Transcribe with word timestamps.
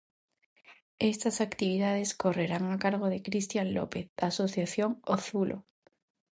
Estas 1.11 1.41
actividades 1.41 2.15
correrán 2.15 2.71
a 2.71 2.79
cargo 2.79 3.07
de 3.11 3.21
Christian 3.27 3.67
López, 3.75 4.05
da 4.17 4.25
asociación 4.29 4.91
O 5.13 5.15
Zulo. 5.25 5.57